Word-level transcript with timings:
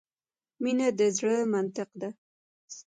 مینه 0.63 0.87
د 0.97 1.01
زړه 1.17 1.35
منطق 1.53 1.89
ده. 2.01 2.09